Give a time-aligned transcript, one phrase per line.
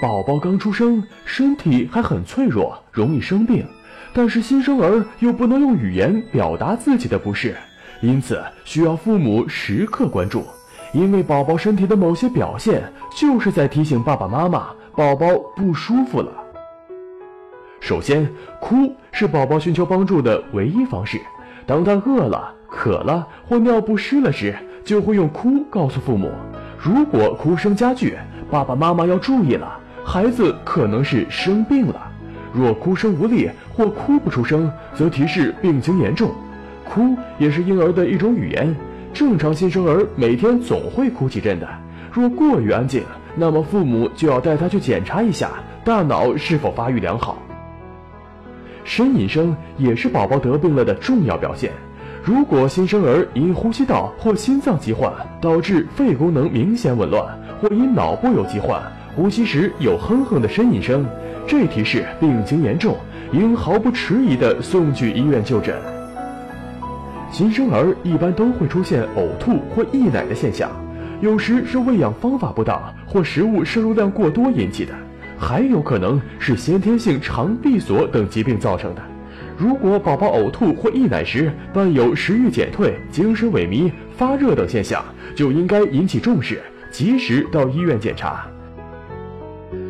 [0.00, 3.66] 宝宝刚出生，身体还很脆弱，容易生病。
[4.14, 7.54] 但是新生儿又不能用语言表达自己的不适，
[8.00, 10.42] 因此需要父母时刻关注。
[10.94, 12.82] 因为宝宝身体的某些表现，
[13.14, 16.32] 就是在提醒爸爸妈妈，宝宝不舒服了。
[17.78, 18.26] 首先，
[18.58, 21.20] 哭是宝宝寻求帮助的唯一方式。
[21.66, 26.32] 当他饿了、渴了或尿不湿了时，就会用哭告诉父母。
[26.78, 28.16] 如果哭声加剧，
[28.50, 32.10] 爸爸妈妈要注意了，孩子可能是生病了。
[32.52, 36.32] 若哭声无力或哭不出声，则提示病情严重。
[36.84, 38.74] 哭也是婴儿的一种语言，
[39.12, 41.68] 正常新生儿每天总会哭几阵的。
[42.10, 43.04] 若过于安静，
[43.36, 45.50] 那么父母就要带他去检查一下
[45.84, 47.38] 大脑是否发育良好。
[48.84, 51.70] 呻吟声也是宝宝得病了的重要表现。
[52.24, 57.24] 如果新生儿因呼吸道或心脏疾患导致肺功能明显紊乱，
[57.60, 58.82] 或因脑部有疾患，
[59.14, 61.06] 呼吸时有哼哼的呻吟声。
[61.46, 62.96] 这提示病情严重，
[63.32, 65.74] 应毫不迟疑地送去医院就诊。
[67.32, 70.70] 新生儿一般都会出现呕吐或溢奶的现象，
[71.20, 74.92] 有时是喂养方法不当或食物摄入量过多引起的，
[75.38, 79.02] 还有可能是先天性肠闭锁等疾病造成的。
[79.56, 88.46] 如果宝宝呕吐或溢奶时伴有食欲减退、精神萎靡、发热等现象，就应该引起重视，及时到医院检查。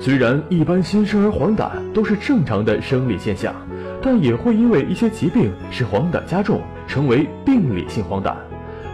[0.00, 3.54] 虽然一般新生儿黄疸都是正常的生理现象，
[4.02, 8.34] 但也会因为一些疾病使黄疸加重，成为病理性黄疸。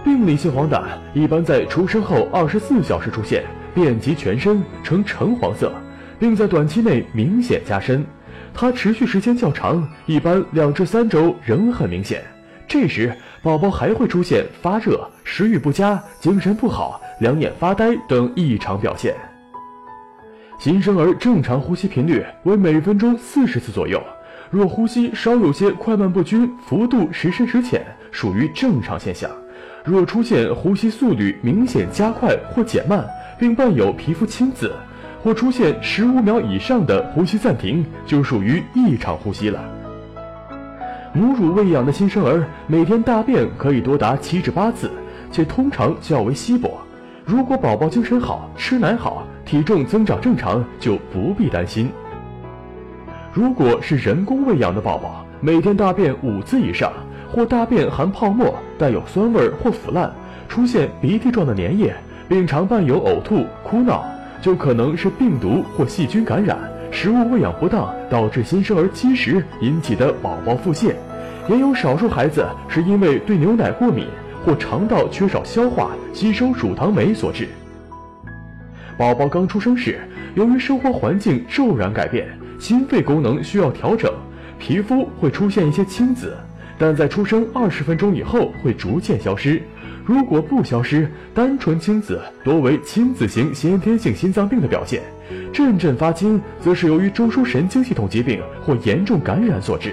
[0.04, 0.82] 病理性黄疸
[1.14, 5.72] 一般在出生后二十四小时出现，遍及全身，呈橙黄色，
[6.18, 8.04] 并在短期内明显加深。
[8.52, 12.22] 它持续时间较长，一般两至三周仍很明显。
[12.69, 19.14] 这时，宝宝还会出现发热、食欲不佳、精神不好、两眼发呆等异常表现。
[20.64, 24.02] 新生儿正常呼吸频率为每分钟四十次左右，
[24.48, 29.28] 若呼吸稍有些快慢不均，幅度时深时浅，属于正常现象；
[29.84, 33.06] 若出现呼吸速率明显加快或减慢，
[33.38, 34.72] 并伴有皮肤青紫，
[35.22, 39.62] 或出现十五秒以上的呼吸暂停，就属于异常呼吸了。
[41.12, 44.91] 母乳喂养的新生儿每天大便可以多达七至八次，
[45.30, 46.80] 且通常较为稀薄。
[47.22, 49.26] 如果宝宝精神好，吃奶好。
[49.44, 51.91] 体重增长正常就不必担心。
[53.32, 56.93] 如果是人工喂养的宝宝，每天大便五次以上，
[57.31, 60.10] 或大便含泡沫、带有酸味或腐烂，
[60.49, 61.94] 出现鼻涕状的粘液，
[62.28, 64.04] 并常伴有呕吐、哭闹，
[64.41, 66.56] 就可能是病毒或细菌感染、
[66.91, 70.94] 食物喂养不当导致新生儿积食引起的宝宝腹泻。
[71.49, 74.06] 也有少数孩子是因为对牛奶过敏
[74.47, 77.49] 或肠道缺少消化吸收乳糖酶所致。
[78.97, 79.99] 宝宝刚出生时，
[80.34, 82.28] 由于生活环境骤然改变，
[82.59, 84.12] 心肺功能需要调整，
[84.59, 86.37] 皮肤会出现一些青紫，
[86.78, 89.60] 但在出生二十分钟以后会逐渐消失。
[90.04, 95.03] 如果不消失，单纯青紫多为青紫型先天性心脏病的表现，
[95.53, 99.93] 阵阵发青则是由于中枢神经系统疾病或严重感染所致。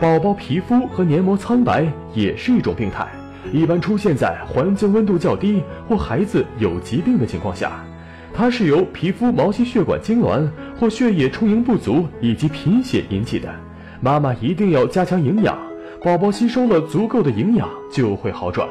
[0.00, 3.08] 宝宝皮肤和黏膜苍白也是一种病态。
[3.50, 7.84] 一般出现在环境温度较低或孩子有疾病的情况下，
[8.32, 10.48] 它是由皮肤毛细血管痉挛
[10.78, 13.48] 或血液充盈不足以及贫血引起的。
[14.00, 15.58] 妈妈一定要加强营养，
[16.02, 18.68] 宝宝吸收了足够的营养就会好转。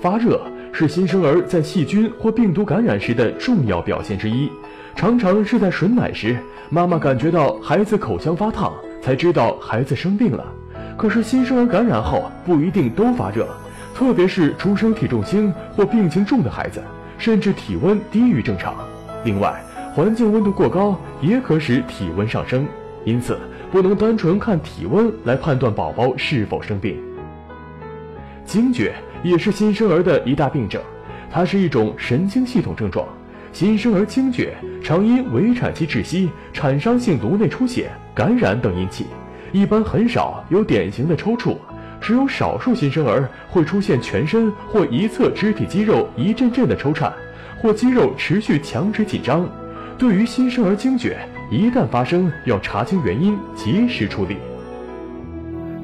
[0.00, 0.40] 发热
[0.72, 4.50] 是新生儿在细菌或病毒感染时的重要表现之一，
[4.94, 6.36] 常常是在吮奶时，
[6.70, 10.44] 妈妈感觉到孩子口腔发烫，才知道孩子生病了。
[10.96, 13.48] 可是新生儿感染后不一定都发热，
[13.94, 16.82] 特别是出生体重轻或病情重的孩子，
[17.18, 18.74] 甚至体温低于正常。
[19.24, 19.62] 另外，
[19.94, 22.66] 环境温度过高也可使体温上升，
[23.04, 23.38] 因此
[23.70, 26.96] 不能单纯看体温来判断宝宝是否生病。
[28.44, 30.80] 惊厥也是新生儿的一大病症，
[31.30, 33.06] 它是一种神经系统症状。
[33.52, 39.06] 新生儿惊厥常因围产期窒息、产伤性颅内出血、感染等引起。
[39.54, 41.56] 一般很少有典型的抽搐，
[42.00, 47.12] 只有少数新生儿会出现全身或一侧肢体肌肉一阵阵的抽颤，
[47.62, 49.48] 或肌肉持续强直紧张。
[49.96, 51.16] 对于新生儿惊厥，
[51.52, 54.38] 一旦发生，要查清原因，及时处理。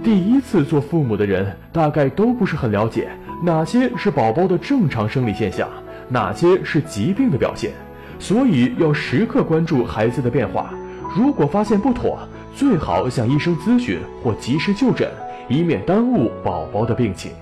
[0.02, 3.08] 第一次做父母的人大概都不是很了解
[3.40, 5.68] 哪些是宝宝的正常生理现象，
[6.08, 7.70] 哪些是疾病的表现，
[8.18, 10.74] 所以要时刻关注孩子的变化。
[11.16, 12.18] 如果发现不妥，
[12.54, 15.08] 最好向医生咨询或及时就诊，
[15.48, 17.32] 以免耽误宝宝的病情。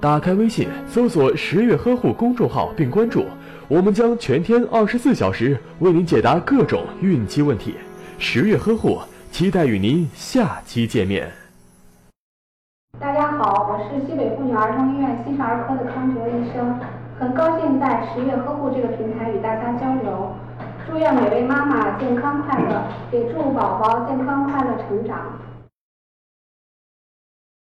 [0.00, 3.24] 打开微信，搜索“十月呵护”公众号并关注，
[3.68, 7.74] 我们将全天二十四小时为您解答各种孕期问题。
[8.18, 8.98] 十月呵护，
[9.30, 11.30] 期待与您下期见面。
[12.98, 16.78] 大家好，我是西北妇女儿童医院新生儿科的康哲医生，
[17.18, 20.34] 很高兴在十月呵护这个平台与大家交流。
[20.90, 22.82] 祝愿每位妈妈健康快乐，
[23.12, 25.18] 也祝宝宝健康快乐成长。